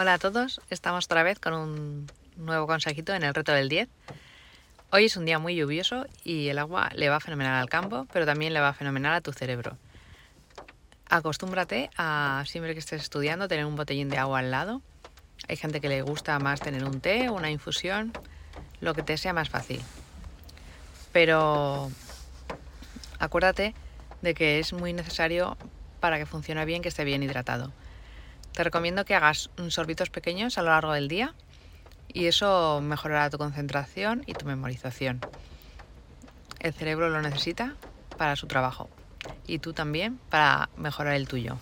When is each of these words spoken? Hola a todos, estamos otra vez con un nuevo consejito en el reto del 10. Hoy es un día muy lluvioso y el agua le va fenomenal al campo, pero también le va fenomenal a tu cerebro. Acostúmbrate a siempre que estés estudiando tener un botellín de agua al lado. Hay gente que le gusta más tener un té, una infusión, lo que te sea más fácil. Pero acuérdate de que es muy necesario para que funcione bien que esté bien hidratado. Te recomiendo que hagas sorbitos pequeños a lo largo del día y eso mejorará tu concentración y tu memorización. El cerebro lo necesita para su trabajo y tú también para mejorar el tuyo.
Hola 0.00 0.14
a 0.14 0.18
todos, 0.20 0.60
estamos 0.70 1.06
otra 1.06 1.24
vez 1.24 1.40
con 1.40 1.54
un 1.54 2.06
nuevo 2.36 2.68
consejito 2.68 3.12
en 3.14 3.24
el 3.24 3.34
reto 3.34 3.50
del 3.50 3.68
10. 3.68 3.88
Hoy 4.92 5.06
es 5.06 5.16
un 5.16 5.24
día 5.24 5.40
muy 5.40 5.56
lluvioso 5.56 6.06
y 6.22 6.46
el 6.46 6.60
agua 6.60 6.88
le 6.94 7.08
va 7.08 7.18
fenomenal 7.18 7.60
al 7.60 7.68
campo, 7.68 8.06
pero 8.12 8.24
también 8.24 8.54
le 8.54 8.60
va 8.60 8.72
fenomenal 8.72 9.14
a 9.14 9.20
tu 9.20 9.32
cerebro. 9.32 9.76
Acostúmbrate 11.08 11.90
a 11.96 12.44
siempre 12.46 12.74
que 12.74 12.78
estés 12.78 13.02
estudiando 13.02 13.48
tener 13.48 13.64
un 13.64 13.74
botellín 13.74 14.08
de 14.08 14.18
agua 14.18 14.38
al 14.38 14.52
lado. 14.52 14.82
Hay 15.48 15.56
gente 15.56 15.80
que 15.80 15.88
le 15.88 16.00
gusta 16.02 16.38
más 16.38 16.60
tener 16.60 16.84
un 16.84 17.00
té, 17.00 17.28
una 17.28 17.50
infusión, 17.50 18.12
lo 18.80 18.94
que 18.94 19.02
te 19.02 19.16
sea 19.16 19.32
más 19.32 19.48
fácil. 19.48 19.82
Pero 21.10 21.90
acuérdate 23.18 23.74
de 24.22 24.34
que 24.34 24.60
es 24.60 24.72
muy 24.72 24.92
necesario 24.92 25.56
para 25.98 26.18
que 26.18 26.26
funcione 26.26 26.64
bien 26.66 26.82
que 26.82 26.88
esté 26.88 27.02
bien 27.02 27.24
hidratado. 27.24 27.72
Te 28.58 28.64
recomiendo 28.64 29.04
que 29.04 29.14
hagas 29.14 29.50
sorbitos 29.68 30.10
pequeños 30.10 30.58
a 30.58 30.62
lo 30.62 30.70
largo 30.70 30.92
del 30.92 31.06
día 31.06 31.32
y 32.08 32.26
eso 32.26 32.80
mejorará 32.82 33.30
tu 33.30 33.38
concentración 33.38 34.24
y 34.26 34.32
tu 34.32 34.46
memorización. 34.46 35.20
El 36.58 36.72
cerebro 36.72 37.08
lo 37.08 37.22
necesita 37.22 37.76
para 38.16 38.34
su 38.34 38.48
trabajo 38.48 38.90
y 39.46 39.60
tú 39.60 39.74
también 39.74 40.18
para 40.28 40.70
mejorar 40.76 41.14
el 41.14 41.28
tuyo. 41.28 41.56